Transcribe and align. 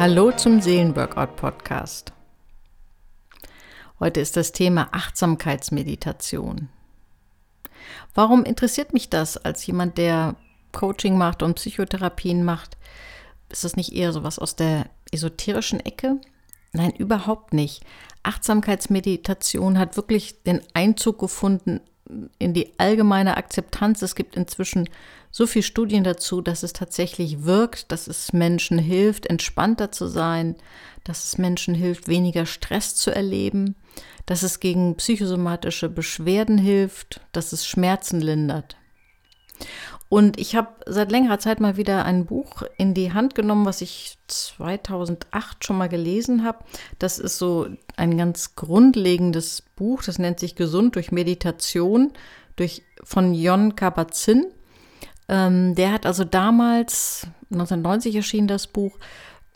Hallo 0.00 0.32
zum 0.32 0.62
Seelenworkout 0.62 1.36
Podcast. 1.36 2.14
Heute 3.98 4.20
ist 4.20 4.34
das 4.34 4.52
Thema 4.52 4.88
Achtsamkeitsmeditation. 4.92 6.70
Warum 8.14 8.44
interessiert 8.44 8.94
mich 8.94 9.10
das 9.10 9.36
als 9.36 9.66
jemand, 9.66 9.98
der 9.98 10.36
Coaching 10.72 11.18
macht 11.18 11.42
und 11.42 11.56
Psychotherapien 11.56 12.44
macht? 12.44 12.78
Ist 13.50 13.64
das 13.64 13.76
nicht 13.76 13.92
eher 13.92 14.14
sowas 14.14 14.38
aus 14.38 14.56
der 14.56 14.86
esoterischen 15.12 15.80
Ecke? 15.80 16.18
Nein, 16.72 16.92
überhaupt 16.92 17.52
nicht. 17.52 17.84
Achtsamkeitsmeditation 18.22 19.78
hat 19.78 19.98
wirklich 19.98 20.42
den 20.44 20.62
Einzug 20.72 21.18
gefunden 21.18 21.82
in 22.38 22.54
die 22.54 22.72
allgemeine 22.78 23.36
Akzeptanz. 23.36 24.02
Es 24.02 24.14
gibt 24.14 24.36
inzwischen 24.36 24.88
so 25.30 25.46
viele 25.46 25.62
Studien 25.62 26.04
dazu, 26.04 26.40
dass 26.40 26.62
es 26.62 26.72
tatsächlich 26.72 27.44
wirkt, 27.44 27.92
dass 27.92 28.08
es 28.08 28.32
Menschen 28.32 28.78
hilft, 28.78 29.26
entspannter 29.26 29.92
zu 29.92 30.06
sein, 30.06 30.56
dass 31.04 31.24
es 31.24 31.38
Menschen 31.38 31.74
hilft, 31.74 32.08
weniger 32.08 32.46
Stress 32.46 32.96
zu 32.96 33.14
erleben, 33.14 33.76
dass 34.26 34.42
es 34.42 34.60
gegen 34.60 34.96
psychosomatische 34.96 35.88
Beschwerden 35.88 36.58
hilft, 36.58 37.20
dass 37.32 37.52
es 37.52 37.66
Schmerzen 37.66 38.20
lindert. 38.20 38.76
Und 40.08 40.40
ich 40.40 40.56
habe 40.56 40.68
seit 40.86 41.12
längerer 41.12 41.38
Zeit 41.38 41.60
mal 41.60 41.76
wieder 41.76 42.04
ein 42.04 42.26
Buch 42.26 42.64
in 42.76 42.94
die 42.94 43.12
Hand 43.12 43.36
genommen, 43.36 43.64
was 43.64 43.80
ich 43.80 44.18
2008 44.26 45.64
schon 45.64 45.78
mal 45.78 45.88
gelesen 45.88 46.42
habe. 46.44 46.64
Das 46.98 47.20
ist 47.20 47.38
so 47.38 47.68
ein 48.00 48.16
ganz 48.16 48.56
grundlegendes 48.56 49.62
Buch, 49.76 50.02
das 50.02 50.18
nennt 50.18 50.40
sich 50.40 50.56
Gesund 50.56 50.96
durch 50.96 51.12
Meditation 51.12 52.12
durch, 52.56 52.82
von 53.04 53.34
Jon 53.34 53.76
Kabat-Zinn. 53.76 54.46
Ähm, 55.28 55.74
der 55.74 55.92
hat 55.92 56.06
also 56.06 56.24
damals, 56.24 57.26
1990 57.52 58.16
erschien 58.16 58.48
das 58.48 58.66
Buch, 58.66 58.98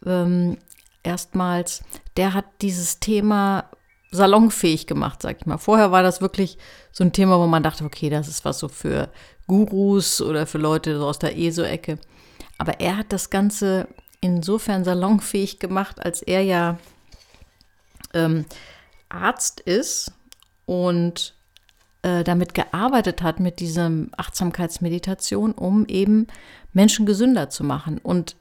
ähm, 0.05 0.59
erstmals, 1.03 1.83
der 2.17 2.35
hat 2.35 2.45
dieses 2.61 3.01
Thema 3.01 3.71
salonfähig 4.11 4.87
gemacht, 4.87 5.23
sag 5.23 5.39
ich 5.41 5.47
mal. 5.47 5.59
Vorher 5.59 5.91
war 5.91 6.03
das 6.03 6.21
wirklich 6.21 6.59
so 6.93 7.03
ein 7.03 7.13
Thema, 7.13 7.39
wo 7.41 7.47
man 7.47 7.63
dachte, 7.63 7.85
okay, 7.85 8.11
das 8.11 8.29
ist 8.29 8.45
was 8.45 8.59
so 8.59 8.69
für 8.69 9.09
Gurus 9.47 10.21
oder 10.21 10.47
für 10.47 10.59
Leute 10.59 10.99
so 10.99 11.07
aus 11.07 11.19
der 11.19 11.37
ESO-Ecke. 11.37 11.99
Aber 12.59 12.79
er 12.81 12.99
hat 12.99 13.13
das 13.13 13.31
Ganze 13.31 13.89
insofern 14.21 14.85
salonfähig 14.85 15.59
gemacht, 15.59 16.05
als 16.05 16.23
er 16.23 16.43
ja 16.43 16.79
ähm, 18.15 18.47
Arzt 19.09 19.61
ist 19.61 20.13
und 20.67 21.35
äh, 22.03 22.25
damit 22.25 22.55
gearbeitet 22.55 23.23
hat, 23.23 23.41
mit 23.41 23.61
dieser 23.61 23.91
Achtsamkeitsmeditation, 24.17 25.53
um 25.53 25.87
eben 25.87 26.27
Menschen 26.73 27.07
gesünder 27.07 27.51
zu 27.51 27.65
machen. 27.65 27.99
Und 27.99 28.37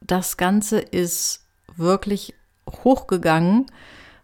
das 0.00 0.36
Ganze 0.36 0.78
ist 0.78 1.46
wirklich 1.76 2.34
hochgegangen, 2.84 3.66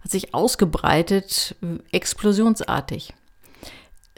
hat 0.03 0.11
sich 0.11 0.35
ausgebreitet, 0.35 1.57
explosionsartig. 1.93 3.15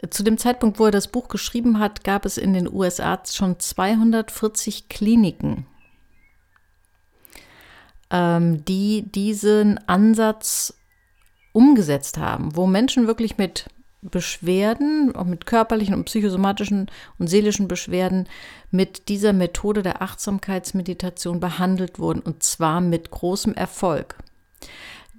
Zu 0.09 0.23
dem 0.23 0.37
Zeitpunkt, 0.37 0.79
wo 0.79 0.85
er 0.85 0.91
das 0.91 1.07
Buch 1.07 1.29
geschrieben 1.29 1.79
hat, 1.79 2.03
gab 2.03 2.25
es 2.25 2.37
in 2.37 2.53
den 2.53 2.71
USA 2.71 3.21
schon 3.25 3.59
240 3.59 4.89
Kliniken, 4.89 5.65
ähm, 8.09 8.63
die 8.65 9.03
diesen 9.11 9.79
Ansatz 9.87 10.73
umgesetzt 11.53 12.17
haben, 12.17 12.55
wo 12.55 12.67
Menschen 12.67 13.07
wirklich 13.07 13.37
mit 13.37 13.69
Beschwerden, 14.01 15.15
auch 15.15 15.25
mit 15.25 15.45
körperlichen 15.45 15.95
und 15.95 16.05
psychosomatischen 16.05 16.91
und 17.17 17.27
seelischen 17.27 17.67
Beschwerden 17.67 18.27
mit 18.69 19.09
dieser 19.09 19.33
Methode 19.33 19.81
der 19.81 20.01
Achtsamkeitsmeditation 20.01 21.39
behandelt 21.39 21.97
wurden 21.97 22.19
und 22.19 22.43
zwar 22.43 22.81
mit 22.81 23.09
großem 23.09 23.55
Erfolg 23.55 24.15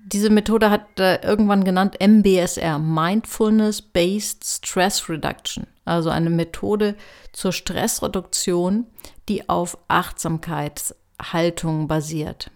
diese 0.06 0.30
Methode 0.30 0.70
hat 0.70 1.00
er 1.00 1.24
irgendwann 1.24 1.64
genannt 1.64 1.96
MBSR, 2.00 2.78
Mindfulness 2.78 3.82
Based 3.82 4.44
Stress 4.44 5.08
Reduction. 5.08 5.66
Also 5.84 6.10
eine 6.10 6.30
Methode 6.30 6.94
zur 7.32 7.52
Stressreduktion, 7.52 8.86
die 9.28 9.48
auf 9.48 9.76
Achtsamkeitshaltung 9.88 11.88
basiert. 11.88 12.52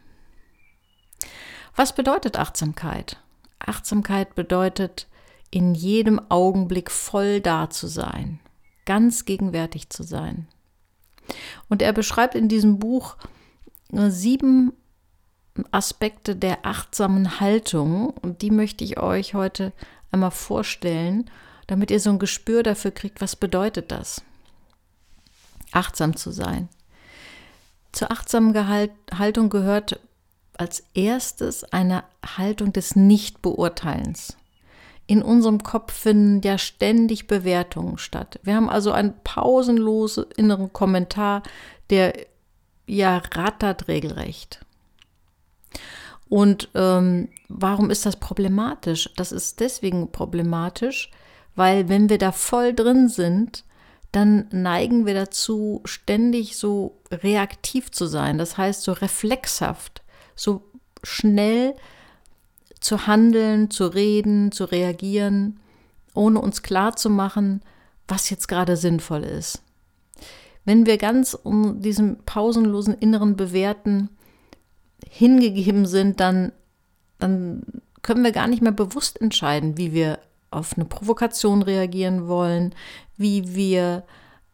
Was 1.75 1.95
bedeutet 1.95 2.39
Achtsamkeit? 2.39 3.19
Achtsamkeit 3.59 4.35
bedeutet, 4.35 5.07
in 5.51 5.75
jedem 5.75 6.21
Augenblick 6.31 6.91
voll 6.91 7.41
da 7.41 7.71
zu 7.71 7.87
sein, 7.87 8.41
ganz 8.87 9.25
gegenwärtig 9.25 9.91
zu 9.91 10.03
sein. 10.03 10.47
Und 11.69 11.83
er 11.83 11.93
beschreibt 11.93 12.35
in 12.35 12.49
diesem 12.49 12.79
Buch 12.79 13.17
sieben 13.93 14.73
Aspekte 15.73 16.37
der 16.37 16.65
achtsamen 16.65 17.41
Haltung 17.41 18.11
und 18.11 18.43
die 18.43 18.51
möchte 18.51 18.85
ich 18.85 18.99
euch 18.99 19.35
heute 19.35 19.73
einmal 20.13 20.31
vorstellen, 20.31 21.29
damit 21.67 21.91
ihr 21.91 22.01
so 22.01 22.11
ein 22.11 22.19
Gespür 22.19 22.63
dafür 22.63 22.91
kriegt, 22.93 23.21
was 23.21 23.37
bedeutet 23.37 23.91
das? 23.91 24.23
Achtsam 25.73 26.17
zu 26.17 26.31
sein. 26.31 26.69
Zur 27.93 28.11
achtsamen 28.11 28.55
Haltung 29.17 29.51
gehört 29.51 30.01
als 30.61 30.85
erstes 30.93 31.65
eine 31.65 32.05
Haltung 32.37 32.75
des 32.75 32.95
Nichtbeurteilens. 32.95 34.37
In 35.07 35.23
unserem 35.23 35.63
Kopf 35.63 35.93
finden 35.93 36.43
ja 36.47 36.59
ständig 36.59 37.27
Bewertungen 37.27 37.97
statt. 37.97 38.39
Wir 38.43 38.57
haben 38.57 38.69
also 38.69 38.93
einen 38.93 39.15
pausenlosen 39.25 40.27
inneren 40.37 40.71
Kommentar, 40.71 41.43
der 41.89 42.13
ja 42.87 43.23
rattert 43.33 43.89
regelrecht. 43.89 44.61
Und 46.29 46.69
ähm, 46.75 47.31
warum 47.49 47.89
ist 47.89 48.05
das 48.05 48.17
problematisch? 48.17 49.11
Das 49.17 49.33
ist 49.33 49.61
deswegen 49.61 50.13
problematisch, 50.13 51.11
weil 51.57 51.89
wenn 51.89 52.11
wir 52.11 52.19
da 52.19 52.33
voll 52.33 52.75
drin 52.75 53.09
sind, 53.09 53.65
dann 54.13 54.47
neigen 54.51 55.07
wir 55.07 55.15
dazu, 55.15 55.81
ständig 55.87 56.57
so 56.59 57.01
reaktiv 57.11 57.91
zu 57.91 58.07
sein. 58.07 58.37
Das 58.37 58.59
heißt, 58.59 58.83
so 58.83 58.93
reflexhaft, 58.93 60.00
so 60.41 60.63
schnell 61.03 61.75
zu 62.81 63.07
handeln, 63.07 63.71
zu 63.71 63.87
reden, 63.87 64.53
zu 64.53 64.65
reagieren, 64.65 65.61
ohne 66.15 66.41
uns 66.41 66.63
klar 66.63 66.97
zu 66.97 67.11
machen, 67.11 67.61
was 68.09 68.31
jetzt 68.31 68.49
gerade 68.49 68.77
sinnvoll 68.77 69.23
ist. 69.23 69.63
Wenn 70.65 70.87
wir 70.87 70.97
ganz 70.97 71.35
um 71.35 71.83
diesen 71.83 72.25
pausenlosen 72.25 72.95
inneren 72.95 73.37
Bewerten 73.37 74.09
hingegeben 75.09 75.85
sind, 75.85 76.21
dann, 76.21 76.53
dann 77.19 77.83
können 78.03 78.25
wir 78.25 78.33
gar 78.33 78.49
nicht 78.49 78.63
mehr 78.63 78.73
bewusst 78.73 79.21
entscheiden, 79.21 79.77
wie 79.77 79.93
wir 79.93 80.21
auf 80.51 80.75
eine 80.75 80.87
Provokation 80.87 81.63
reagieren 81.63 82.29
wollen, 82.29 82.75
wie 83.17 83.55
wir 83.55 84.05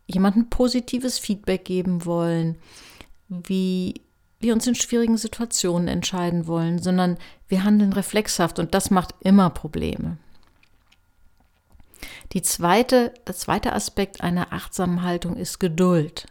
jemandem 0.06 0.50
positives 0.50 1.18
Feedback 1.18 1.64
geben 1.64 2.04
wollen, 2.04 2.56
wie 3.28 3.94
wir 4.38 4.52
uns 4.52 4.66
in 4.66 4.74
schwierigen 4.74 5.16
Situationen 5.16 5.88
entscheiden 5.88 6.46
wollen, 6.46 6.78
sondern 6.78 7.16
wir 7.48 7.64
handeln 7.64 7.92
reflexhaft 7.92 8.58
und 8.58 8.74
das 8.74 8.90
macht 8.90 9.14
immer 9.20 9.50
Probleme. 9.50 10.18
Die 12.32 12.42
zweite, 12.42 13.14
der 13.26 13.34
zweite 13.34 13.72
Aspekt 13.72 14.20
einer 14.20 14.52
achtsamen 14.52 15.02
Haltung 15.02 15.36
ist 15.36 15.58
Geduld. 15.58 16.26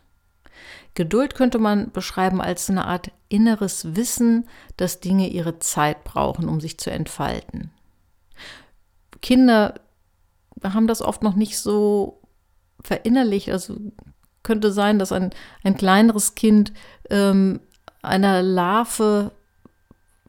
Geduld 0.93 1.35
könnte 1.35 1.59
man 1.59 1.91
beschreiben 1.91 2.41
als 2.41 2.69
eine 2.69 2.85
Art 2.85 3.11
inneres 3.27 3.95
Wissen, 3.95 4.47
dass 4.77 5.01
Dinge 5.01 5.27
ihre 5.27 5.59
Zeit 5.59 6.03
brauchen, 6.03 6.47
um 6.47 6.61
sich 6.61 6.77
zu 6.77 6.89
entfalten. 6.89 7.71
Kinder 9.21 9.75
haben 10.63 10.87
das 10.87 11.01
oft 11.01 11.21
noch 11.21 11.35
nicht 11.35 11.57
so 11.57 12.21
verinnerlicht. 12.81 13.49
Also 13.49 13.77
könnte 14.43 14.71
sein, 14.71 14.99
dass 14.99 15.11
ein, 15.11 15.31
ein 15.63 15.75
kleineres 15.75 16.35
Kind 16.35 16.71
ähm, 17.09 17.59
einer 18.05 18.41
Larve 18.41 19.31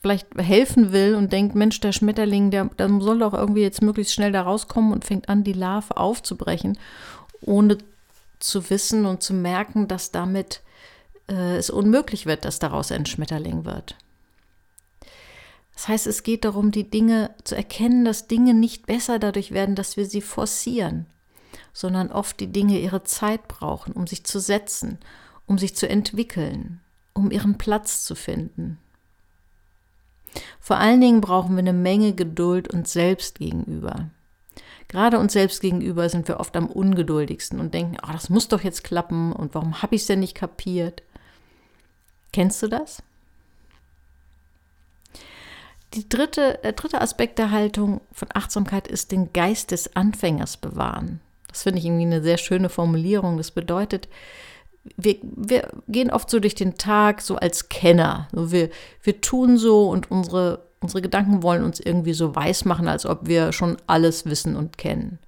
vielleicht 0.00 0.28
helfen 0.37 0.93
will 0.93 1.17
und 1.17 1.32
denkt, 1.32 1.55
Mensch, 1.55 1.81
der 1.81 1.93
Schmetterling, 1.93 2.50
der, 2.50 2.67
der 2.67 2.88
soll 3.00 3.19
doch 3.19 3.34
irgendwie 3.34 3.62
jetzt 3.62 3.82
möglichst 3.82 4.14
schnell 4.14 4.31
da 4.31 4.43
rauskommen 4.43 4.93
und 4.93 5.05
fängt 5.05 5.28
an, 5.28 5.43
die 5.43 5.52
Larve 5.52 5.96
aufzubrechen, 5.96 6.78
ohne 7.40 7.78
zu 8.38 8.70
wissen 8.70 9.06
und 9.06 9.23
zu 9.23 9.34
merken, 9.34 9.88
dass 9.88 10.12
damit 10.12 10.62
äh, 11.28 11.56
es 11.56 11.70
unmöglich 11.70 12.26
wird, 12.26 12.44
dass 12.44 12.58
daraus 12.58 12.93
ein 12.93 13.06
Schmetterling 13.06 13.64
wird. 13.64 13.96
Das 15.75 15.88
heißt, 15.88 16.06
es 16.06 16.22
geht 16.22 16.44
darum, 16.44 16.70
die 16.70 16.88
Dinge 16.88 17.31
zu 17.44 17.55
erkennen, 17.55 18.05
dass 18.05 18.29
Dinge 18.29 18.55
nicht 18.55 18.87
besser 18.87 19.19
dadurch 19.19 19.50
werden, 19.50 19.75
dass 19.75 19.96
wir 19.96 20.06
sie 20.06 20.22
forcieren, 20.22 21.06
sondern 21.72 22.12
oft 22.12 22.40
die 22.40 22.46
Dinge 22.46 22.79
ihre 22.79 23.02
Zeit 23.05 23.49
brauchen, 23.49 23.93
um 23.93 24.06
sich 24.06 24.25
zu 24.25 24.40
setzen, 24.40 24.99
um 25.46 25.58
sich 25.58 25.76
zu 25.76 25.88
entwickeln, 25.88 26.81
um 27.16 27.30
ihren 27.30 27.58
Platz 27.58 28.04
zu 28.04 28.14
finden. 28.14 28.78
Vor 30.60 30.76
allen 30.76 31.00
Dingen 31.00 31.20
brauchen 31.20 31.56
wir 31.56 31.60
eine 31.60 31.72
Menge 31.72 32.12
Geduld 32.12 32.68
uns 32.68 32.92
selbst 32.92 33.38
gegenüber. 33.38 34.10
Gerade 34.88 35.18
uns 35.18 35.32
selbst 35.32 35.60
gegenüber 35.60 36.08
sind 36.08 36.28
wir 36.28 36.38
oft 36.38 36.56
am 36.56 36.66
ungeduldigsten 36.66 37.58
und 37.58 37.74
denken, 37.74 37.96
oh, 38.06 38.12
das 38.12 38.30
muss 38.30 38.48
doch 38.48 38.62
jetzt 38.62 38.84
klappen 38.84 39.32
und 39.32 39.54
warum 39.54 39.82
habe 39.82 39.96
ich 39.96 40.02
es 40.02 40.06
denn 40.06 40.20
nicht 40.20 40.36
kapiert? 40.36 41.02
Kennst 42.32 42.62
du 42.62 42.68
das? 42.68 43.02
Die 45.94 46.08
dritte, 46.08 46.60
der 46.62 46.72
dritte 46.72 47.00
Aspekt 47.00 47.38
der 47.38 47.50
Haltung 47.50 48.00
von 48.12 48.28
Achtsamkeit 48.34 48.86
ist 48.86 49.12
den 49.12 49.32
Geist 49.32 49.70
des 49.70 49.96
Anfängers 49.96 50.56
bewahren. 50.56 51.20
Das 51.48 51.62
finde 51.62 51.78
ich 51.78 51.86
irgendwie 51.86 52.04
eine 52.04 52.22
sehr 52.22 52.36
schöne 52.36 52.69
Formulierung. 52.69 53.38
Das 53.38 53.50
bedeutet, 53.50 54.08
wir, 54.96 55.16
wir 55.22 55.68
gehen 55.88 56.10
oft 56.10 56.30
so 56.30 56.40
durch 56.40 56.54
den 56.54 56.76
Tag 56.76 57.20
so 57.20 57.36
als 57.36 57.68
Kenner. 57.68 58.28
wir, 58.32 58.70
wir 59.02 59.20
tun 59.20 59.58
so 59.58 59.88
und 59.88 60.10
unsere, 60.10 60.66
unsere 60.80 61.02
Gedanken 61.02 61.42
wollen 61.42 61.64
uns 61.64 61.80
irgendwie 61.80 62.12
so 62.12 62.34
weiß 62.34 62.64
machen, 62.64 62.88
als 62.88 63.06
ob 63.06 63.26
wir 63.26 63.52
schon 63.52 63.76
alles 63.86 64.26
wissen 64.26 64.56
und 64.56 64.78
kennen. 64.78 65.18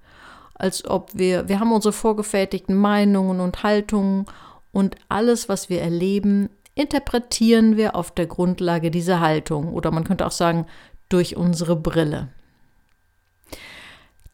Als 0.55 0.85
ob 0.85 1.11
wir, 1.13 1.47
wir 1.47 1.59
haben 1.59 1.71
unsere 1.71 1.93
vorgefertigten 1.93 2.75
Meinungen 2.75 3.39
und 3.39 3.63
Haltungen 3.63 4.25
und 4.71 4.95
alles, 5.07 5.49
was 5.49 5.69
wir 5.69 5.81
erleben, 5.81 6.49
interpretieren 6.75 7.77
wir 7.77 7.95
auf 7.95 8.11
der 8.11 8.25
Grundlage 8.25 8.91
dieser 8.91 9.19
Haltung 9.19 9.73
oder 9.73 9.91
man 9.91 10.03
könnte 10.03 10.25
auch 10.25 10.31
sagen, 10.31 10.65
durch 11.09 11.35
unsere 11.35 11.75
Brille. 11.75 12.29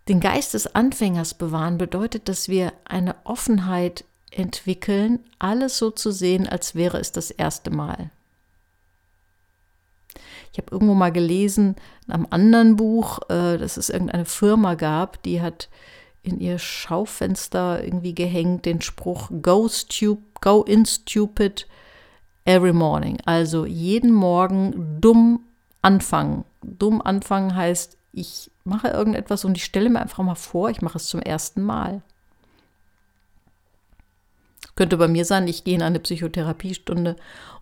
Den 0.08 0.20
Geist 0.20 0.54
des 0.54 0.76
Anfängers 0.76 1.34
bewahren 1.34 1.78
bedeutet, 1.78 2.30
dass 2.30 2.48
wir 2.48 2.74
eine 2.86 3.16
Offenheit 3.24 4.04
entwickeln, 4.36 5.20
alles 5.40 5.78
so 5.78 5.92
zu 5.92 6.12
sehen, 6.12 6.48
als 6.48 6.76
wäre 6.76 7.00
es 7.00 7.12
das 7.12 7.32
erste 7.32 7.72
Mal. 7.72 8.12
Ich 10.52 10.60
habe 10.60 10.72
irgendwo 10.72 10.94
mal 10.94 11.12
gelesen, 11.12 11.76
in 12.08 12.14
einem 12.14 12.28
anderen 12.30 12.76
Buch, 12.76 13.20
äh, 13.30 13.58
dass 13.58 13.78
es 13.78 13.90
irgendeine 13.90 14.26
Firma 14.26 14.76
gab, 14.76 15.22
die 15.24 15.42
hat 15.42 15.70
in 16.24 16.40
ihr 16.40 16.60
Schaufenster 16.60 17.84
irgendwie 17.84 18.16
gehängt 18.16 18.66
den 18.66 18.82
Spruch 18.82 19.30
Go, 19.42 19.68
stu 19.68 20.18
go 20.42 20.64
in 20.64 20.86
stupid 20.86 21.68
every 22.46 22.74
morning. 22.74 23.18
Also 23.26 23.66
jeden 23.66 24.12
Morgen 24.12 25.00
dumm 25.02 25.42
anfangen. 25.82 26.46
Dumm 26.62 27.02
anfangen 27.02 27.56
heißt, 27.56 27.98
ich 28.12 28.50
mache 28.64 28.88
irgendetwas 28.88 29.46
und 29.46 29.58
ich 29.58 29.66
stelle 29.66 29.90
mir 29.90 30.00
einfach 30.00 30.24
mal 30.24 30.36
vor, 30.36 30.70
ich 30.70 30.82
mache 30.82 30.98
es 30.98 31.08
zum 31.08 31.22
ersten 31.22 31.62
Mal. 31.62 32.02
Könnte 34.76 34.98
bei 34.98 35.08
mir 35.08 35.26
sein, 35.26 35.48
ich 35.48 35.64
gehe 35.64 35.76
in 35.76 35.82
eine 35.82 36.00
Psychotherapiestunde 36.00 37.16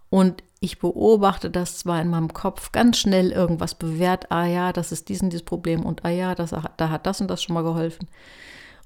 und 0.10 0.44
ich 0.60 0.80
beobachte 0.80 1.50
das 1.50 1.78
zwar 1.78 2.02
in 2.02 2.10
meinem 2.10 2.34
Kopf 2.34 2.72
ganz 2.72 2.98
schnell 2.98 3.32
irgendwas 3.32 3.76
bewährt, 3.76 4.32
ah 4.32 4.46
ja, 4.46 4.72
das 4.72 4.92
ist 4.92 5.10
dies 5.10 5.22
und 5.22 5.32
dieses 5.32 5.44
Problem 5.44 5.86
und 5.86 6.06
ah 6.06 6.10
ja, 6.10 6.36
das, 6.36 6.52
da 6.52 6.90
hat 6.90 7.06
das 7.06 7.20
und 7.20 7.28
das 7.30 7.44
schon 7.44 7.54
mal 7.54 7.64
geholfen. 7.64 8.08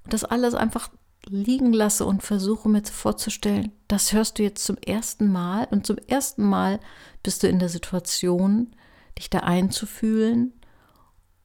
Und 0.03 0.13
das 0.13 0.23
alles 0.23 0.55
einfach 0.55 0.89
liegen 1.29 1.73
lasse 1.73 2.05
und 2.05 2.23
versuche 2.23 2.69
mir 2.69 2.83
vorzustellen, 2.83 3.71
das 3.87 4.13
hörst 4.13 4.39
du 4.39 4.43
jetzt 4.43 4.65
zum 4.65 4.77
ersten 4.77 5.31
Mal 5.31 5.67
und 5.69 5.85
zum 5.85 5.97
ersten 6.07 6.43
Mal 6.43 6.79
bist 7.23 7.43
du 7.43 7.47
in 7.47 7.59
der 7.59 7.69
Situation, 7.69 8.75
dich 9.17 9.29
da 9.29 9.39
einzufühlen 9.39 10.53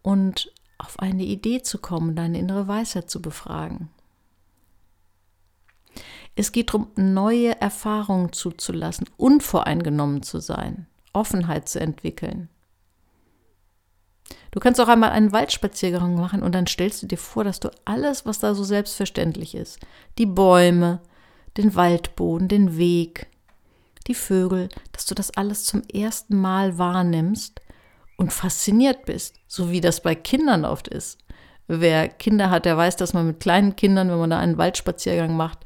und 0.02 0.52
auf 0.78 0.98
eine 0.98 1.24
Idee 1.24 1.62
zu 1.62 1.78
kommen, 1.78 2.16
deine 2.16 2.38
innere 2.38 2.68
Weisheit 2.68 3.10
zu 3.10 3.20
befragen. 3.20 3.90
Es 6.34 6.52
geht 6.52 6.70
darum, 6.70 6.88
neue 6.96 7.60
Erfahrungen 7.60 8.32
zuzulassen, 8.32 9.06
unvoreingenommen 9.16 10.22
zu 10.22 10.40
sein, 10.40 10.86
Offenheit 11.12 11.68
zu 11.68 11.80
entwickeln. 11.80 12.48
Du 14.50 14.60
kannst 14.60 14.80
auch 14.80 14.88
einmal 14.88 15.10
einen 15.10 15.32
Waldspaziergang 15.32 16.14
machen 16.14 16.42
und 16.42 16.54
dann 16.54 16.66
stellst 16.66 17.02
du 17.02 17.06
dir 17.06 17.18
vor, 17.18 17.44
dass 17.44 17.60
du 17.60 17.70
alles, 17.84 18.26
was 18.26 18.38
da 18.38 18.54
so 18.54 18.64
selbstverständlich 18.64 19.54
ist, 19.54 19.78
die 20.18 20.26
Bäume, 20.26 21.00
den 21.56 21.74
Waldboden, 21.74 22.48
den 22.48 22.76
Weg, 22.76 23.26
die 24.06 24.14
Vögel, 24.14 24.68
dass 24.92 25.06
du 25.06 25.14
das 25.14 25.36
alles 25.36 25.64
zum 25.64 25.82
ersten 25.92 26.36
Mal 26.36 26.78
wahrnimmst 26.78 27.60
und 28.16 28.32
fasziniert 28.32 29.04
bist, 29.04 29.36
so 29.46 29.70
wie 29.70 29.80
das 29.80 30.02
bei 30.02 30.14
Kindern 30.14 30.64
oft 30.64 30.88
ist. 30.88 31.18
Wer 31.66 32.08
Kinder 32.08 32.50
hat, 32.50 32.64
der 32.64 32.76
weiß, 32.76 32.96
dass 32.96 33.14
man 33.14 33.26
mit 33.26 33.40
kleinen 33.40 33.76
Kindern, 33.76 34.10
wenn 34.10 34.18
man 34.18 34.30
da 34.30 34.38
einen 34.38 34.58
Waldspaziergang 34.58 35.36
macht, 35.36 35.60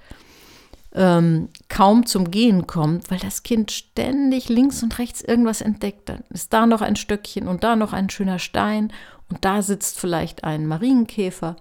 ähm, 0.95 1.49
kaum 1.69 2.07
zum 2.07 2.31
Gehen 2.31 2.67
kommt, 2.67 3.11
weil 3.11 3.19
das 3.19 3.43
Kind 3.43 3.71
ständig 3.71 4.49
links 4.49 4.83
und 4.83 4.99
rechts 4.99 5.21
irgendwas 5.21 5.61
entdeckt. 5.61 6.09
Dann 6.09 6.25
ist 6.31 6.53
da 6.53 6.67
noch 6.67 6.81
ein 6.81 6.97
Stöckchen 6.97 7.49
und 7.49 7.65
da 7.65 7.77
noch 7.77 7.93
ein 7.93 8.11
schöner 8.11 8.39
Stein 8.39 8.93
und 9.29 9.45
da 9.45 9.63
sitzt 9.63 9.99
vielleicht 9.99 10.45
ein 10.45 10.67
Marienkäfer 10.67 11.57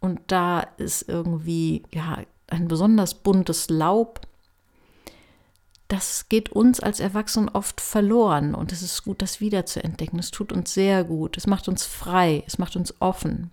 und 0.00 0.20
da 0.26 0.60
ist 0.78 1.08
irgendwie 1.08 1.84
ja 1.92 2.18
ein 2.48 2.68
besonders 2.68 3.14
buntes 3.14 3.70
Laub. 3.70 4.20
Das 5.88 6.28
geht 6.28 6.50
uns 6.50 6.80
als 6.80 7.00
Erwachsenen 7.00 7.50
oft 7.50 7.80
verloren 7.80 8.54
und 8.54 8.72
es 8.72 8.82
ist 8.82 9.04
gut, 9.04 9.20
das 9.20 9.40
wieder 9.40 9.66
zu 9.66 9.84
entdecken. 9.84 10.18
Es 10.18 10.30
tut 10.30 10.52
uns 10.52 10.72
sehr 10.72 11.04
gut. 11.04 11.36
Es 11.36 11.46
macht 11.46 11.68
uns 11.68 11.84
frei. 11.84 12.42
Es 12.46 12.58
macht 12.58 12.76
uns 12.76 12.94
offen. 13.00 13.50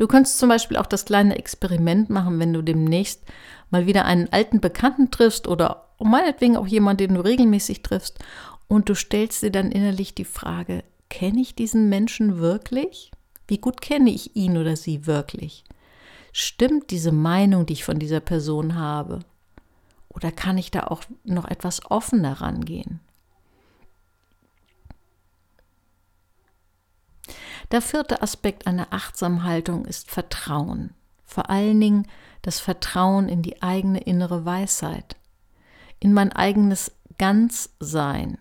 Du 0.00 0.08
könntest 0.08 0.38
zum 0.38 0.48
Beispiel 0.48 0.78
auch 0.78 0.86
das 0.86 1.04
kleine 1.04 1.36
Experiment 1.36 2.08
machen, 2.08 2.38
wenn 2.38 2.54
du 2.54 2.62
demnächst 2.62 3.22
mal 3.68 3.84
wieder 3.84 4.06
einen 4.06 4.32
alten 4.32 4.58
Bekannten 4.58 5.10
triffst 5.10 5.46
oder 5.46 5.88
meinetwegen 5.98 6.56
auch 6.56 6.66
jemanden, 6.66 7.08
den 7.08 7.14
du 7.16 7.20
regelmäßig 7.20 7.82
triffst 7.82 8.18
und 8.66 8.88
du 8.88 8.94
stellst 8.94 9.42
dir 9.42 9.50
dann 9.50 9.70
innerlich 9.70 10.14
die 10.14 10.24
Frage, 10.24 10.84
kenne 11.10 11.42
ich 11.42 11.54
diesen 11.54 11.90
Menschen 11.90 12.38
wirklich? 12.38 13.10
Wie 13.46 13.58
gut 13.58 13.82
kenne 13.82 14.08
ich 14.08 14.36
ihn 14.36 14.56
oder 14.56 14.74
sie 14.74 15.06
wirklich? 15.06 15.64
Stimmt 16.32 16.90
diese 16.92 17.12
Meinung, 17.12 17.66
die 17.66 17.74
ich 17.74 17.84
von 17.84 17.98
dieser 17.98 18.20
Person 18.20 18.76
habe? 18.76 19.18
Oder 20.08 20.32
kann 20.32 20.56
ich 20.56 20.70
da 20.70 20.84
auch 20.84 21.02
noch 21.24 21.44
etwas 21.44 21.90
offener 21.90 22.40
rangehen? 22.40 23.00
Der 27.70 27.80
vierte 27.80 28.20
Aspekt 28.22 28.66
einer 28.66 28.88
achtsamen 28.90 29.44
Haltung 29.44 29.84
ist 29.84 30.10
Vertrauen. 30.10 30.90
Vor 31.24 31.50
allen 31.50 31.80
Dingen 31.80 32.06
das 32.42 32.58
Vertrauen 32.58 33.28
in 33.28 33.42
die 33.42 33.62
eigene 33.62 34.00
innere 34.00 34.44
Weisheit, 34.44 35.16
in 36.00 36.12
mein 36.12 36.32
eigenes 36.32 36.90
Ganzsein, 37.18 38.38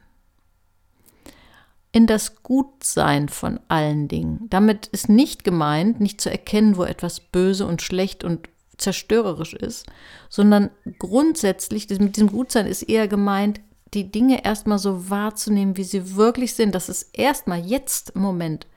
in 1.92 2.08
das 2.08 2.42
Gutsein 2.42 3.30
von 3.30 3.60
allen 3.68 4.08
Dingen. 4.08 4.48
Damit 4.50 4.88
ist 4.88 5.10
nicht 5.10 5.44
gemeint, 5.44 6.00
nicht 6.00 6.22
zu 6.22 6.32
erkennen, 6.32 6.78
wo 6.78 6.84
etwas 6.84 7.20
böse 7.20 7.68
und 7.68 7.82
schlecht 7.82 8.24
und 8.24 8.50
zerstörerisch 8.78 9.54
ist, 9.54 9.86
sondern 10.30 10.72
grundsätzlich, 10.98 11.90
mit 11.90 12.16
diesem 12.16 12.32
Gutsein 12.32 12.66
ist 12.66 12.84
eher 12.84 13.08
gemeint, 13.08 13.60
die 13.94 14.12
Dinge 14.12 14.46
erstmal 14.46 14.80
so 14.80 15.10
wahrzunehmen, 15.10 15.78
wie 15.78 15.84
sie 15.84 16.16
wirklich 16.16 16.54
sind, 16.54 16.74
dass 16.74 16.90
es 16.90 17.04
erstmal 17.04 17.60
jetzt 17.60 18.12
im 18.12 18.22
Moment 18.22 18.68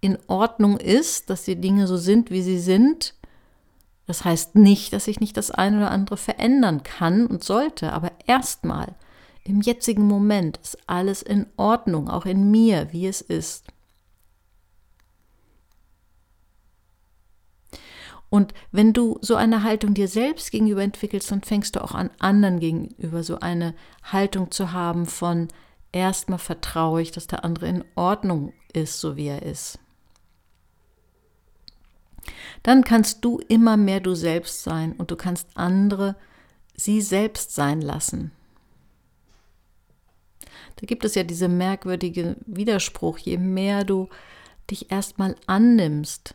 in 0.00 0.18
Ordnung 0.26 0.76
ist, 0.76 1.30
dass 1.30 1.44
die 1.44 1.60
Dinge 1.60 1.86
so 1.86 1.96
sind, 1.96 2.30
wie 2.30 2.42
sie 2.42 2.58
sind. 2.58 3.14
Das 4.06 4.24
heißt 4.24 4.54
nicht, 4.54 4.92
dass 4.92 5.08
ich 5.08 5.20
nicht 5.20 5.36
das 5.36 5.50
eine 5.50 5.78
oder 5.78 5.90
andere 5.90 6.16
verändern 6.16 6.82
kann 6.82 7.26
und 7.26 7.42
sollte, 7.42 7.92
aber 7.92 8.12
erstmal 8.26 8.94
im 9.42 9.60
jetzigen 9.60 10.06
Moment 10.06 10.58
ist 10.58 10.78
alles 10.86 11.22
in 11.22 11.46
Ordnung, 11.56 12.08
auch 12.08 12.24
in 12.24 12.50
mir, 12.50 12.92
wie 12.92 13.06
es 13.06 13.20
ist. 13.20 13.66
Und 18.28 18.54
wenn 18.72 18.92
du 18.92 19.18
so 19.22 19.36
eine 19.36 19.62
Haltung 19.62 19.94
dir 19.94 20.08
selbst 20.08 20.50
gegenüber 20.50 20.82
entwickelst, 20.82 21.30
dann 21.30 21.42
fängst 21.42 21.76
du 21.76 21.82
auch 21.82 21.94
an 21.94 22.10
anderen 22.18 22.58
gegenüber 22.60 23.22
so 23.22 23.38
eine 23.38 23.74
Haltung 24.02 24.50
zu 24.50 24.72
haben 24.72 25.06
von 25.06 25.48
erstmal 25.92 26.40
vertraue 26.40 27.02
ich, 27.02 27.12
dass 27.12 27.28
der 27.28 27.44
andere 27.44 27.68
in 27.68 27.84
Ordnung 27.94 28.52
ist, 28.72 29.00
so 29.00 29.16
wie 29.16 29.28
er 29.28 29.42
ist 29.42 29.78
dann 32.62 32.84
kannst 32.84 33.24
du 33.24 33.38
immer 33.48 33.76
mehr 33.76 34.00
du 34.00 34.14
selbst 34.14 34.62
sein 34.62 34.92
und 34.92 35.10
du 35.10 35.16
kannst 35.16 35.48
andere 35.54 36.16
sie 36.76 37.00
selbst 37.00 37.54
sein 37.54 37.80
lassen. 37.80 38.32
Da 40.76 40.86
gibt 40.86 41.04
es 41.04 41.14
ja 41.14 41.22
diese 41.22 41.48
merkwürdige 41.48 42.36
Widerspruch, 42.46 43.18
je 43.18 43.38
mehr 43.38 43.84
du 43.84 44.08
dich 44.70 44.90
erstmal 44.90 45.36
annimmst, 45.46 46.34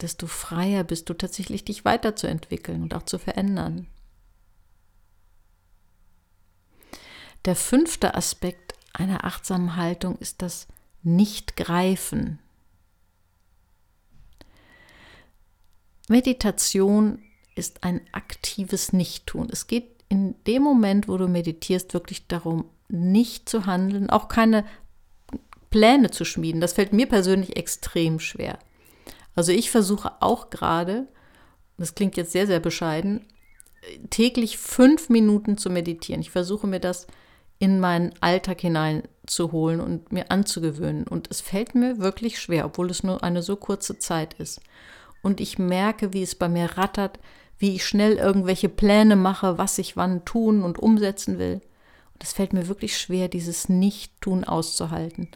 desto 0.00 0.26
freier 0.26 0.84
bist 0.84 1.08
du 1.08 1.14
tatsächlich 1.14 1.64
dich 1.64 1.84
weiterzuentwickeln 1.84 2.82
und 2.82 2.94
auch 2.94 3.02
zu 3.02 3.18
verändern. 3.18 3.86
Der 7.46 7.56
fünfte 7.56 8.14
Aspekt 8.14 8.74
einer 8.92 9.24
achtsamen 9.24 9.76
Haltung 9.76 10.16
ist 10.18 10.42
das 10.42 10.68
Nicht-Greifen. 11.02 12.38
Meditation 16.10 17.22
ist 17.54 17.84
ein 17.84 18.00
aktives 18.10 18.92
Nichttun. 18.92 19.48
Es 19.50 19.68
geht 19.68 20.04
in 20.08 20.34
dem 20.44 20.62
Moment, 20.62 21.06
wo 21.06 21.16
du 21.16 21.28
meditierst, 21.28 21.94
wirklich 21.94 22.26
darum, 22.26 22.64
nicht 22.88 23.48
zu 23.48 23.64
handeln, 23.64 24.10
auch 24.10 24.26
keine 24.26 24.64
Pläne 25.70 26.10
zu 26.10 26.24
schmieden. 26.24 26.60
Das 26.60 26.72
fällt 26.72 26.92
mir 26.92 27.06
persönlich 27.06 27.56
extrem 27.56 28.18
schwer. 28.18 28.58
Also 29.36 29.52
ich 29.52 29.70
versuche 29.70 30.10
auch 30.20 30.50
gerade, 30.50 31.06
das 31.78 31.94
klingt 31.94 32.16
jetzt 32.16 32.32
sehr, 32.32 32.48
sehr 32.48 32.58
bescheiden, 32.58 33.24
täglich 34.10 34.58
fünf 34.58 35.10
Minuten 35.10 35.58
zu 35.58 35.70
meditieren. 35.70 36.22
Ich 36.22 36.32
versuche 36.32 36.66
mir 36.66 36.80
das 36.80 37.06
in 37.60 37.78
meinen 37.78 38.14
Alltag 38.20 38.60
hinein 38.60 39.04
zu 39.26 39.52
holen 39.52 39.80
und 39.80 40.10
mir 40.10 40.32
anzugewöhnen. 40.32 41.06
Und 41.06 41.30
es 41.30 41.40
fällt 41.40 41.76
mir 41.76 41.98
wirklich 41.98 42.40
schwer, 42.40 42.66
obwohl 42.66 42.90
es 42.90 43.04
nur 43.04 43.22
eine 43.22 43.42
so 43.42 43.54
kurze 43.54 44.00
Zeit 44.00 44.34
ist. 44.34 44.60
Und 45.22 45.40
ich 45.40 45.58
merke, 45.58 46.12
wie 46.12 46.22
es 46.22 46.34
bei 46.34 46.48
mir 46.48 46.78
rattert, 46.78 47.18
wie 47.58 47.74
ich 47.74 47.84
schnell 47.84 48.16
irgendwelche 48.16 48.68
Pläne 48.68 49.16
mache, 49.16 49.58
was 49.58 49.78
ich 49.78 49.96
wann 49.96 50.24
tun 50.24 50.62
und 50.62 50.78
umsetzen 50.78 51.38
will. 51.38 51.60
Und 52.14 52.24
es 52.24 52.32
fällt 52.32 52.52
mir 52.52 52.68
wirklich 52.68 52.98
schwer, 52.98 53.28
dieses 53.28 53.68
Nicht-Tun 53.68 54.44
auszuhalten. 54.44 55.28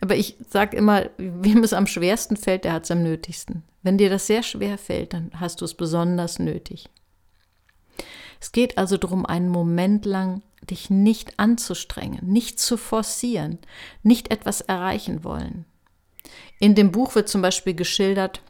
Aber 0.00 0.16
ich 0.16 0.36
sage 0.48 0.76
immer, 0.76 1.10
wem 1.18 1.62
es 1.62 1.74
am 1.74 1.86
schwersten 1.86 2.36
fällt, 2.36 2.64
der 2.64 2.72
hat 2.72 2.84
es 2.84 2.90
am 2.90 3.02
nötigsten. 3.02 3.62
Wenn 3.82 3.98
dir 3.98 4.08
das 4.08 4.26
sehr 4.26 4.42
schwer 4.42 4.78
fällt, 4.78 5.12
dann 5.12 5.30
hast 5.34 5.60
du 5.60 5.66
es 5.66 5.74
besonders 5.74 6.38
nötig. 6.38 6.88
Es 8.40 8.52
geht 8.52 8.78
also 8.78 8.96
darum, 8.96 9.26
einen 9.26 9.50
Moment 9.50 10.06
lang 10.06 10.42
dich 10.62 10.88
nicht 10.88 11.38
anzustrengen, 11.38 12.26
nicht 12.26 12.58
zu 12.58 12.78
forcieren, 12.78 13.58
nicht 14.02 14.30
etwas 14.30 14.62
erreichen 14.62 15.24
wollen. 15.24 15.66
In 16.58 16.74
dem 16.74 16.92
Buch 16.92 17.14
wird 17.14 17.28
zum 17.28 17.42
Beispiel 17.42 17.74
geschildert, 17.74 18.42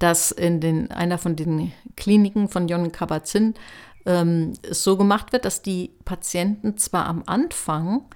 dass 0.00 0.32
in 0.32 0.60
den, 0.60 0.90
einer 0.90 1.18
von 1.18 1.36
den 1.36 1.72
Kliniken 1.96 2.48
von 2.48 2.66
Jon 2.66 2.90
Kabat-Zinn 2.90 3.54
ähm, 4.06 4.54
es 4.62 4.82
so 4.82 4.96
gemacht 4.96 5.32
wird, 5.32 5.44
dass 5.44 5.62
die 5.62 5.94
Patienten 6.04 6.76
zwar 6.78 7.06
am 7.06 7.22
Anfang, 7.26 8.06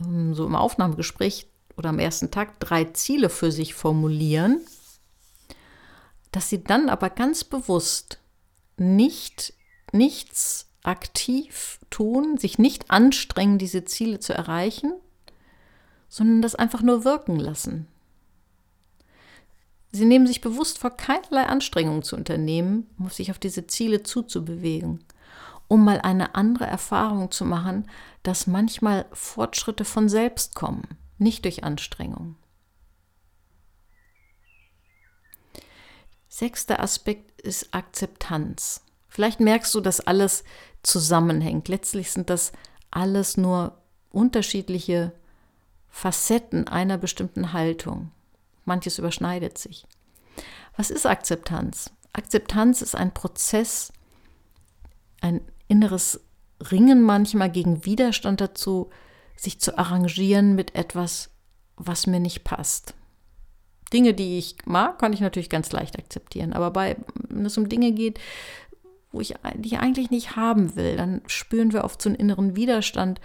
ähm, 0.00 0.34
so 0.34 0.46
im 0.46 0.54
Aufnahmegespräch 0.54 1.48
oder 1.76 1.90
am 1.90 1.98
ersten 1.98 2.30
Tag, 2.30 2.58
drei 2.60 2.84
Ziele 2.84 3.28
für 3.28 3.52
sich 3.52 3.74
formulieren, 3.74 4.60
dass 6.30 6.48
sie 6.48 6.62
dann 6.62 6.88
aber 6.88 7.10
ganz 7.10 7.44
bewusst 7.44 8.20
nicht 8.76 9.52
nichts 9.92 10.68
aktiv 10.82 11.80
tun, 11.90 12.38
sich 12.38 12.58
nicht 12.58 12.90
anstrengen, 12.90 13.58
diese 13.58 13.84
Ziele 13.84 14.20
zu 14.20 14.32
erreichen, 14.32 14.92
sondern 16.08 16.40
das 16.40 16.54
einfach 16.54 16.82
nur 16.82 17.04
wirken 17.04 17.36
lassen. 17.36 17.88
Sie 19.96 20.04
nehmen 20.04 20.26
sich 20.26 20.42
bewusst 20.42 20.78
vor, 20.78 20.90
keinerlei 20.90 21.46
Anstrengungen 21.46 22.02
zu 22.02 22.16
unternehmen, 22.16 22.86
um 22.98 23.08
sich 23.08 23.30
auf 23.30 23.38
diese 23.38 23.66
Ziele 23.66 24.02
zuzubewegen, 24.02 25.02
um 25.68 25.86
mal 25.86 26.02
eine 26.02 26.34
andere 26.34 26.66
Erfahrung 26.66 27.30
zu 27.30 27.46
machen, 27.46 27.88
dass 28.22 28.46
manchmal 28.46 29.06
Fortschritte 29.14 29.86
von 29.86 30.10
selbst 30.10 30.54
kommen, 30.54 30.82
nicht 31.16 31.46
durch 31.46 31.64
Anstrengung. 31.64 32.36
Sechster 36.28 36.80
Aspekt 36.80 37.40
ist 37.40 37.72
Akzeptanz. 37.72 38.84
Vielleicht 39.08 39.40
merkst 39.40 39.74
du, 39.74 39.80
dass 39.80 40.00
alles 40.00 40.44
zusammenhängt. 40.82 41.68
Letztlich 41.68 42.10
sind 42.10 42.28
das 42.28 42.52
alles 42.90 43.38
nur 43.38 43.78
unterschiedliche 44.10 45.12
Facetten 45.88 46.68
einer 46.68 46.98
bestimmten 46.98 47.54
Haltung. 47.54 48.10
Manches 48.66 48.98
überschneidet 48.98 49.58
sich. 49.58 49.86
Was 50.76 50.90
ist 50.90 51.06
Akzeptanz? 51.06 51.90
Akzeptanz 52.12 52.82
ist 52.82 52.94
ein 52.94 53.12
Prozess, 53.12 53.92
ein 55.20 55.40
inneres 55.68 56.20
Ringen 56.70 57.02
manchmal 57.02 57.50
gegen 57.50 57.84
Widerstand 57.84 58.40
dazu, 58.40 58.90
sich 59.36 59.60
zu 59.60 59.78
arrangieren 59.78 60.54
mit 60.54 60.74
etwas, 60.74 61.30
was 61.76 62.06
mir 62.06 62.20
nicht 62.20 62.44
passt. 62.44 62.94
Dinge, 63.92 64.14
die 64.14 64.38
ich 64.38 64.56
mag, 64.64 64.98
kann 64.98 65.12
ich 65.12 65.20
natürlich 65.20 65.50
ganz 65.50 65.70
leicht 65.72 65.98
akzeptieren. 65.98 66.52
Aber 66.52 66.70
bei, 66.70 66.96
wenn 67.28 67.46
es 67.46 67.58
um 67.58 67.68
Dinge 67.68 67.92
geht, 67.92 68.18
wo 69.12 69.20
ich 69.20 69.34
die 69.54 69.76
eigentlich 69.76 70.10
nicht 70.10 70.36
haben 70.36 70.74
will, 70.76 70.96
dann 70.96 71.22
spüren 71.26 71.72
wir 71.72 71.84
oft 71.84 72.02
so 72.02 72.08
einen 72.08 72.18
inneren 72.18 72.56
Widerstand 72.56 73.20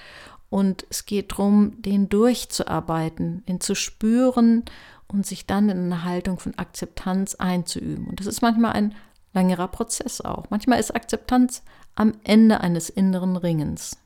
und 0.51 0.85
es 0.89 1.05
geht 1.05 1.31
darum, 1.31 1.81
den 1.81 2.09
durchzuarbeiten, 2.09 3.41
ihn 3.47 3.61
zu 3.61 3.73
spüren 3.73 4.65
und 5.07 5.25
sich 5.25 5.47
dann 5.47 5.69
in 5.69 5.85
eine 5.85 6.03
Haltung 6.03 6.39
von 6.39 6.57
Akzeptanz 6.57 7.35
einzuüben. 7.35 8.05
Und 8.07 8.19
das 8.19 8.27
ist 8.27 8.41
manchmal 8.41 8.73
ein 8.73 8.93
längerer 9.33 9.69
Prozess 9.69 10.19
auch. 10.19 10.49
Manchmal 10.49 10.81
ist 10.81 10.93
Akzeptanz 10.93 11.63
am 11.95 12.15
Ende 12.25 12.59
eines 12.59 12.89
inneren 12.89 13.37
Ringens. 13.37 13.97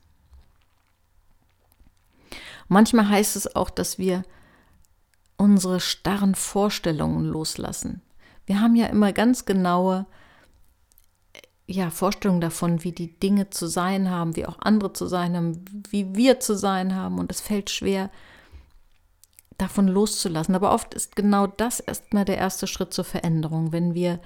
Manchmal 2.68 3.08
heißt 3.08 3.34
es 3.34 3.56
auch, 3.56 3.68
dass 3.68 3.98
wir 3.98 4.22
unsere 5.36 5.80
starren 5.80 6.36
Vorstellungen 6.36 7.24
loslassen. 7.24 8.02
Wir 8.46 8.60
haben 8.60 8.76
ja 8.76 8.86
immer 8.86 9.12
ganz 9.12 9.46
genaue 9.46 10.06
ja, 11.66 11.90
Vorstellungen 11.90 12.40
davon, 12.40 12.84
wie 12.84 12.92
die 12.92 13.18
Dinge 13.18 13.50
zu 13.50 13.66
sein 13.66 14.10
haben, 14.10 14.36
wie 14.36 14.46
auch 14.46 14.58
andere 14.60 14.92
zu 14.92 15.06
sein 15.06 15.36
haben, 15.36 15.64
wie 15.90 16.14
wir 16.14 16.38
zu 16.38 16.56
sein 16.56 16.94
haben. 16.94 17.18
Und 17.18 17.30
es 17.30 17.40
fällt 17.40 17.70
schwer, 17.70 18.10
davon 19.58 19.88
loszulassen. 19.88 20.54
Aber 20.54 20.72
oft 20.72 20.94
ist 20.94 21.16
genau 21.16 21.46
das 21.46 21.80
erstmal 21.80 22.24
der 22.24 22.38
erste 22.38 22.66
Schritt 22.66 22.92
zur 22.92 23.04
Veränderung, 23.04 23.72
wenn 23.72 23.94
wir 23.94 24.20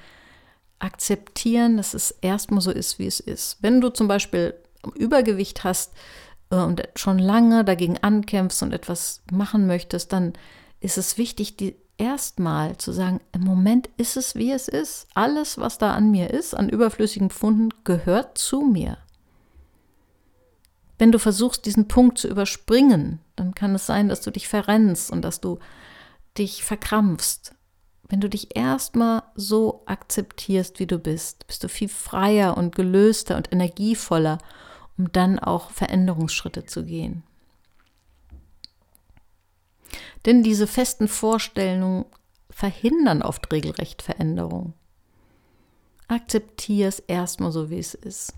akzeptieren, 0.79 1.77
dass 1.77 1.95
es 1.95 2.11
erstmal 2.11 2.61
so 2.61 2.71
ist, 2.71 2.99
wie 2.99 3.07
es 3.07 3.21
ist. 3.21 3.59
Wenn 3.61 3.81
du 3.81 3.91
zum 3.91 4.09
Beispiel 4.09 4.55
Übergewicht 4.95 5.63
hast 5.63 5.93
äh, 6.51 6.57
und 6.57 6.83
schon 6.97 7.19
lange 7.19 7.65
dagegen 7.65 7.99
ankämpfst 7.99 8.63
und 8.63 8.73
etwas 8.73 9.23
machen 9.31 9.67
möchtest, 9.67 10.13
dann 10.13 10.33
ist 10.81 10.99
es 10.99 11.19
wichtig, 11.19 11.57
die 11.57 11.77
erstmal 12.01 12.79
zu 12.79 12.93
sagen, 12.93 13.21
im 13.33 13.43
Moment 13.43 13.89
ist 13.97 14.17
es, 14.17 14.35
wie 14.35 14.51
es 14.51 14.67
ist. 14.67 15.07
Alles, 15.15 15.59
was 15.59 15.79
da 15.79 15.95
an 15.95 16.11
mir 16.11 16.31
ist, 16.31 16.55
an 16.55 16.69
überflüssigen 16.69 17.31
Pfunden, 17.31 17.69
gehört 17.85 18.39
zu 18.39 18.63
mir. 18.63 18.99
Wenn 20.99 21.13
du 21.13 21.19
versuchst, 21.19 21.67
diesen 21.67 21.89
Punkt 21.89 22.19
zu 22.19 22.29
überspringen, 22.29 23.21
dann 23.37 23.55
kann 23.55 23.75
es 23.75 23.87
sein, 23.87 24.09
dass 24.09 24.21
du 24.23 24.31
dich 24.31 24.49
verrennst 24.49 25.11
und 25.11 25.23
dass 25.23 25.41
du 25.41 25.59
dich 26.37 26.65
verkrampfst. 26.65 27.55
Wenn 28.09 28.21
du 28.21 28.29
dich 28.29 28.57
erstmal 28.57 29.23
so 29.35 29.83
akzeptierst, 29.87 30.81
wie 30.81 30.87
du 30.87 30.99
bist, 30.99 31.47
bist 31.47 31.63
du 31.63 31.69
viel 31.69 31.89
freier 31.89 32.57
und 32.57 32.75
gelöster 32.75 33.37
und 33.37 33.53
energievoller, 33.53 34.39
um 34.99 35.13
dann 35.13 35.39
auch 35.39 35.71
Veränderungsschritte 35.71 36.67
zu 36.67 36.85
gehen. 36.85 37.23
Denn 40.27 40.43
diese 40.43 40.67
festen 40.67 41.09
Vorstellungen 41.09 42.05
verhindern 42.51 43.23
oft 43.23 43.53
regelrecht 43.53 44.03
Veränderung. 44.03 44.75
Akzeptier 46.09 46.89
es 46.89 46.99
erstmal 46.99 47.53
so, 47.53 47.71
wie 47.71 47.79
es 47.79 47.95
ist. 47.95 48.35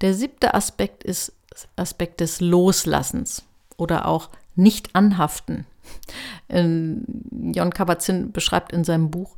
Der 0.00 0.14
siebte 0.14 0.54
Aspekt 0.54 1.04
ist 1.04 1.32
Aspekt 1.76 2.20
des 2.20 2.40
Loslassens 2.40 3.44
oder 3.76 4.06
auch 4.06 4.30
nicht 4.54 4.94
anhaften. 4.94 5.66
Ähm, 6.48 7.04
Jon 7.54 7.72
Kabat-Zinn 7.72 8.32
beschreibt 8.32 8.72
in 8.72 8.84
seinem 8.84 9.10
Buch, 9.10 9.36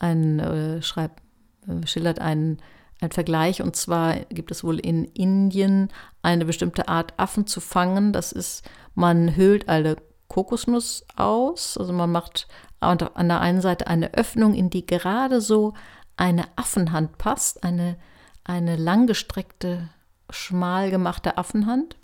ein, 0.00 0.40
äh, 0.40 0.82
schreibt, 0.82 1.22
äh, 1.68 1.86
schildert 1.86 2.18
einen, 2.18 2.58
einen 3.00 3.12
Vergleich. 3.12 3.62
Und 3.62 3.76
zwar 3.76 4.16
gibt 4.30 4.50
es 4.50 4.64
wohl 4.64 4.78
in 4.78 5.04
Indien 5.04 5.88
eine 6.22 6.44
bestimmte 6.44 6.88
Art 6.88 7.14
Affen 7.16 7.46
zu 7.46 7.60
fangen. 7.60 8.12
Das 8.12 8.32
ist, 8.32 8.68
man 8.94 9.36
höhlt 9.36 9.68
eine 9.68 9.96
Kokosnuss 10.28 11.04
aus. 11.16 11.76
Also 11.78 11.92
man 11.92 12.10
macht 12.10 12.48
an 12.80 13.28
der 13.28 13.40
einen 13.40 13.60
Seite 13.60 13.86
eine 13.86 14.14
Öffnung, 14.14 14.54
in 14.54 14.70
die 14.70 14.86
gerade 14.86 15.40
so 15.40 15.74
eine 16.16 16.44
Affenhand 16.56 17.18
passt, 17.18 17.64
eine, 17.64 17.96
eine 18.44 18.76
langgestreckte, 18.76 19.88
schmal 20.30 20.90
gemachte 20.90 21.38
Affenhand. 21.38 21.96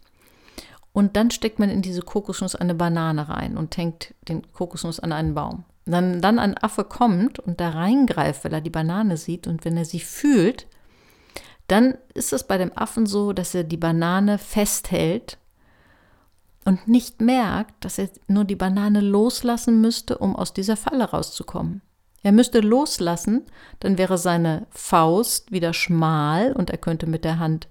Und 0.93 1.17
dann 1.17 1.31
steckt 1.31 1.59
man 1.59 1.71
in 1.71 1.81
diese 1.81 2.03
Kokosnuss 2.03 2.55
eine 2.55 2.75
Banane 2.75 3.29
rein 3.29 3.57
und 3.57 3.77
hängt 3.77 4.15
den 4.29 4.43
Kokosnuss 4.53 5.01
an 5.01 5.13
einen 5.13 5.35
Baum. 5.35 5.65
Dann, 5.87 6.21
dann 6.21 6.39
ein 6.39 6.57
Affe 6.59 6.85
kommt 6.85 7.39
und 7.39 7.61
da 7.61 7.71
reingreift, 7.71 8.45
weil 8.45 8.53
er 8.53 8.61
die 8.61 8.71
Banane 8.71 9.17
sieht 9.17 9.47
und 9.47 9.65
wenn 9.65 9.77
er 9.77 9.85
sie 9.85 10.01
fühlt, 10.01 10.67
dann 11.73 11.97
ist 12.13 12.35
es 12.35 12.45
bei 12.45 12.59
dem 12.59 12.77
Affen 12.77 13.07
so, 13.07 13.33
dass 13.33 13.55
er 13.55 13.65
die 13.65 13.79
Banane 13.79 14.37
festhält 14.37 15.39
und 16.67 16.87
nicht 16.87 17.23
merkt, 17.23 17.83
dass 17.83 17.97
er 17.97 18.11
nur 18.29 18.45
die 18.45 18.57
Banane 18.57 19.01
loslassen 19.01 19.81
müsste, 19.81 20.19
um 20.19 20.37
aus 20.37 20.53
dieser 20.53 20.77
Falle 20.77 21.05
rauszukommen. 21.05 21.81
Er 22.23 22.33
müsste 22.33 22.61
loslassen, 22.61 23.47
dann 23.81 23.97
wäre 23.97 24.19
seine 24.19 24.67
Faust 24.69 25.51
wieder 25.51 25.73
schmal 25.73 26.53
und 26.53 26.69
er 26.69 26.77
könnte 26.77 27.07
mit 27.07 27.25
der 27.25 27.39
Hand 27.39 27.69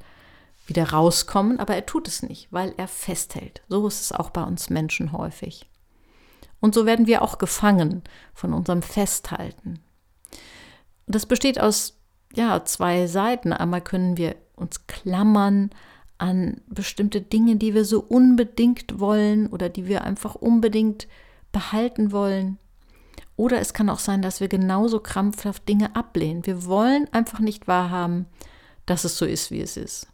wieder 0.65 0.89
rauskommen, 0.89 1.59
aber 1.59 1.75
er 1.75 1.85
tut 1.85 2.07
es 2.07 2.23
nicht, 2.23 2.47
weil 2.51 2.73
er 2.77 2.87
festhält. 2.87 3.61
So 3.69 3.85
ist 3.87 4.01
es 4.01 4.11
auch 4.11 4.31
bei 4.31 4.41
uns 4.41 4.71
Menschen 4.71 5.11
häufig. 5.11 5.69
Und 6.59 6.73
so 6.73 6.87
werden 6.87 7.05
wir 7.05 7.21
auch 7.21 7.37
gefangen 7.37 8.01
von 8.33 8.51
unserem 8.53 8.81
Festhalten. 8.81 9.79
Das 11.05 11.27
besteht 11.27 11.61
aus 11.61 12.00
ja, 12.35 12.63
zwei 12.65 13.07
Seiten. 13.07 13.53
Einmal 13.53 13.81
können 13.81 14.17
wir 14.17 14.35
uns 14.55 14.87
klammern 14.87 15.71
an 16.17 16.61
bestimmte 16.67 17.21
Dinge, 17.21 17.55
die 17.55 17.73
wir 17.73 17.83
so 17.83 17.99
unbedingt 18.01 18.99
wollen 18.99 19.47
oder 19.47 19.69
die 19.69 19.87
wir 19.87 20.03
einfach 20.03 20.35
unbedingt 20.35 21.07
behalten 21.51 22.11
wollen. 22.11 22.59
Oder 23.35 23.59
es 23.59 23.73
kann 23.73 23.89
auch 23.89 23.99
sein, 23.99 24.21
dass 24.21 24.39
wir 24.39 24.47
genauso 24.47 24.99
krampfhaft 24.99 25.67
Dinge 25.67 25.95
ablehnen. 25.95 26.45
Wir 26.45 26.65
wollen 26.65 27.11
einfach 27.11 27.39
nicht 27.39 27.67
wahrhaben, 27.67 28.27
dass 28.85 29.03
es 29.03 29.17
so 29.17 29.25
ist, 29.25 29.49
wie 29.49 29.61
es 29.61 29.77
ist. 29.77 30.07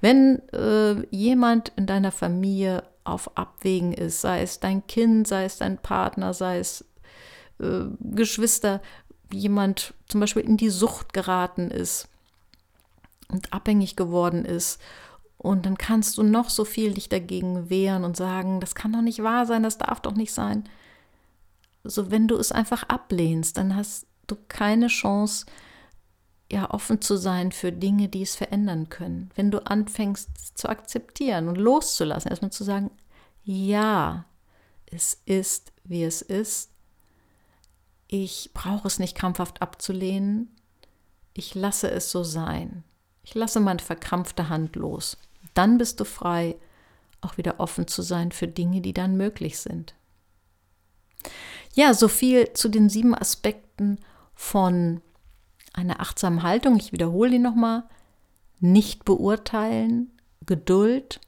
Wenn 0.00 0.40
äh, 0.48 1.06
jemand 1.10 1.72
in 1.76 1.86
deiner 1.86 2.10
Familie 2.10 2.82
auf 3.04 3.36
Abwägen 3.36 3.92
ist, 3.92 4.22
sei 4.22 4.42
es 4.42 4.58
dein 4.58 4.86
Kind, 4.86 5.28
sei 5.28 5.44
es 5.44 5.58
dein 5.58 5.78
Partner, 5.78 6.34
sei 6.34 6.58
es 6.58 6.84
äh, 7.60 7.84
Geschwister, 8.00 8.80
jemand 9.32 9.94
zum 10.08 10.20
Beispiel 10.20 10.42
in 10.42 10.56
die 10.56 10.70
Sucht 10.70 11.12
geraten 11.12 11.70
ist 11.70 12.08
und 13.28 13.52
abhängig 13.52 13.96
geworden 13.96 14.44
ist. 14.44 14.80
Und 15.38 15.64
dann 15.64 15.78
kannst 15.78 16.18
du 16.18 16.22
noch 16.22 16.50
so 16.50 16.64
viel 16.64 16.92
dich 16.94 17.08
dagegen 17.08 17.70
wehren 17.70 18.04
und 18.04 18.16
sagen, 18.16 18.60
das 18.60 18.74
kann 18.74 18.92
doch 18.92 19.00
nicht 19.00 19.22
wahr 19.22 19.46
sein, 19.46 19.62
das 19.62 19.78
darf 19.78 20.00
doch 20.00 20.14
nicht 20.14 20.32
sein. 20.32 20.68
So, 21.82 22.10
wenn 22.10 22.28
du 22.28 22.36
es 22.36 22.52
einfach 22.52 22.82
ablehnst, 22.84 23.56
dann 23.56 23.74
hast 23.74 24.06
du 24.26 24.36
keine 24.48 24.88
Chance, 24.88 25.46
ja, 26.52 26.70
offen 26.70 27.00
zu 27.00 27.16
sein 27.16 27.52
für 27.52 27.72
Dinge, 27.72 28.08
die 28.08 28.22
es 28.22 28.34
verändern 28.34 28.88
können. 28.88 29.30
Wenn 29.34 29.50
du 29.50 29.64
anfängst 29.64 30.58
zu 30.58 30.68
akzeptieren 30.68 31.48
und 31.48 31.56
loszulassen, 31.56 32.30
erstmal 32.30 32.50
zu 32.50 32.64
sagen, 32.64 32.90
ja, 33.44 34.26
es 34.86 35.22
ist, 35.24 35.72
wie 35.84 36.04
es 36.04 36.22
ist. 36.22 36.70
Ich 38.12 38.50
brauche 38.54 38.88
es 38.88 38.98
nicht 38.98 39.16
krampfhaft 39.16 39.62
abzulehnen. 39.62 40.50
Ich 41.32 41.54
lasse 41.54 41.88
es 41.88 42.10
so 42.10 42.24
sein. 42.24 42.82
Ich 43.22 43.36
lasse 43.36 43.60
meine 43.60 43.78
verkrampfte 43.78 44.48
Hand 44.48 44.74
los. 44.74 45.16
Dann 45.54 45.78
bist 45.78 46.00
du 46.00 46.04
frei, 46.04 46.56
auch 47.20 47.38
wieder 47.38 47.60
offen 47.60 47.86
zu 47.86 48.02
sein 48.02 48.32
für 48.32 48.48
Dinge, 48.48 48.80
die 48.80 48.92
dann 48.92 49.16
möglich 49.16 49.60
sind. 49.60 49.94
Ja, 51.74 51.94
so 51.94 52.08
viel 52.08 52.52
zu 52.52 52.68
den 52.68 52.88
sieben 52.88 53.14
Aspekten 53.14 54.00
von 54.34 55.02
einer 55.72 56.00
achtsamen 56.00 56.42
Haltung. 56.42 56.78
Ich 56.78 56.90
wiederhole 56.90 57.30
die 57.30 57.38
nochmal. 57.38 57.84
Nicht 58.58 59.04
beurteilen, 59.04 60.10
Geduld, 60.46 61.20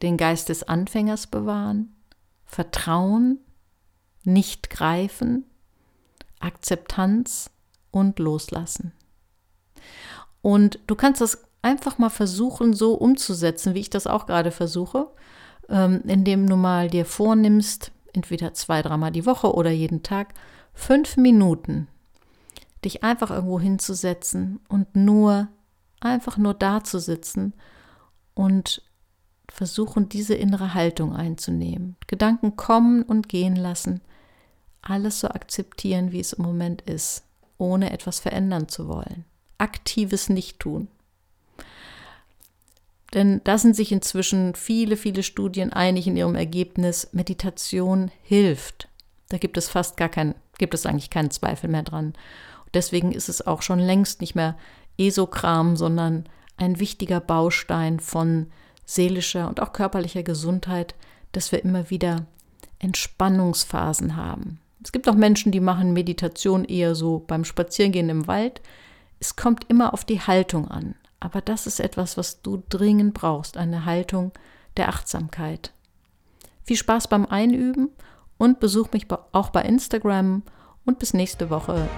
den 0.00 0.16
Geist 0.16 0.48
des 0.48 0.62
Anfängers 0.62 1.26
bewahren, 1.26 1.96
Vertrauen, 2.44 3.40
nicht 4.22 4.70
greifen, 4.70 5.44
Akzeptanz 6.44 7.50
und 7.90 8.18
loslassen. 8.18 8.92
Und 10.42 10.78
du 10.86 10.94
kannst 10.94 11.20
das 11.20 11.44
einfach 11.62 11.98
mal 11.98 12.10
versuchen, 12.10 12.74
so 12.74 12.94
umzusetzen, 12.94 13.74
wie 13.74 13.80
ich 13.80 13.90
das 13.90 14.06
auch 14.06 14.26
gerade 14.26 14.50
versuche, 14.50 15.08
ähm, 15.68 16.02
indem 16.06 16.46
du 16.46 16.56
mal 16.56 16.88
dir 16.90 17.06
vornimmst, 17.06 17.90
entweder 18.12 18.52
zwei, 18.52 18.82
dreimal 18.82 19.10
die 19.10 19.26
Woche 19.26 19.54
oder 19.54 19.70
jeden 19.70 20.02
Tag, 20.02 20.34
fünf 20.74 21.16
Minuten, 21.16 21.88
dich 22.84 23.02
einfach 23.02 23.30
irgendwo 23.30 23.58
hinzusetzen 23.58 24.60
und 24.68 24.94
nur, 24.94 25.48
einfach 26.00 26.36
nur 26.36 26.52
da 26.52 26.84
zu 26.84 26.98
sitzen 26.98 27.54
und 28.34 28.82
versuchen, 29.48 30.08
diese 30.08 30.34
innere 30.34 30.74
Haltung 30.74 31.14
einzunehmen. 31.14 31.96
Gedanken 32.06 32.56
kommen 32.56 33.02
und 33.02 33.28
gehen 33.28 33.56
lassen, 33.56 34.02
alles 34.84 35.20
so 35.20 35.28
akzeptieren, 35.28 36.12
wie 36.12 36.20
es 36.20 36.34
im 36.34 36.44
Moment 36.44 36.82
ist, 36.82 37.24
ohne 37.58 37.90
etwas 37.92 38.20
verändern 38.20 38.68
zu 38.68 38.88
wollen 38.88 39.24
aktives 39.58 40.28
Nichttun. 40.28 40.88
Denn 43.12 43.40
da 43.44 43.58
sind 43.58 43.76
sich 43.76 43.92
inzwischen 43.92 44.54
viele, 44.54 44.96
viele 44.96 45.22
Studien 45.22 45.72
einig 45.72 46.06
in 46.06 46.16
ihrem 46.16 46.34
Ergebnis, 46.34 47.08
Meditation 47.12 48.10
hilft. 48.22 48.88
Da 49.28 49.38
gibt 49.38 49.56
es 49.56 49.68
fast 49.68 49.96
gar 49.96 50.08
kein, 50.08 50.34
gibt 50.58 50.74
es 50.74 50.84
eigentlich 50.84 51.10
keinen 51.10 51.30
Zweifel 51.30 51.70
mehr 51.70 51.84
dran. 51.84 52.14
Deswegen 52.74 53.12
ist 53.12 53.28
es 53.28 53.46
auch 53.46 53.62
schon 53.62 53.78
längst 53.78 54.20
nicht 54.20 54.34
mehr 54.34 54.56
Esokram, 54.98 55.76
sondern 55.76 56.24
ein 56.56 56.80
wichtiger 56.80 57.20
Baustein 57.20 58.00
von 58.00 58.48
seelischer 58.84 59.48
und 59.48 59.60
auch 59.60 59.72
körperlicher 59.72 60.24
Gesundheit, 60.24 60.94
dass 61.32 61.52
wir 61.52 61.64
immer 61.64 61.88
wieder 61.90 62.26
Entspannungsphasen 62.80 64.16
haben. 64.16 64.58
Es 64.84 64.92
gibt 64.92 65.08
auch 65.08 65.14
Menschen, 65.14 65.50
die 65.50 65.60
machen 65.60 65.94
Meditation 65.94 66.64
eher 66.64 66.94
so 66.94 67.24
beim 67.26 67.44
Spazierengehen 67.44 68.10
im 68.10 68.26
Wald. 68.26 68.60
Es 69.18 69.34
kommt 69.34 69.64
immer 69.68 69.94
auf 69.94 70.04
die 70.04 70.20
Haltung 70.20 70.68
an. 70.68 70.94
Aber 71.20 71.40
das 71.40 71.66
ist 71.66 71.80
etwas, 71.80 72.18
was 72.18 72.42
du 72.42 72.62
dringend 72.68 73.14
brauchst, 73.14 73.56
eine 73.56 73.86
Haltung 73.86 74.32
der 74.76 74.90
Achtsamkeit. 74.90 75.72
Viel 76.64 76.76
Spaß 76.76 77.08
beim 77.08 77.24
Einüben 77.24 77.88
und 78.36 78.60
besuch 78.60 78.92
mich 78.92 79.06
auch 79.32 79.48
bei 79.48 79.62
Instagram 79.62 80.42
und 80.84 80.98
bis 80.98 81.14
nächste 81.14 81.48
Woche. 81.48 81.88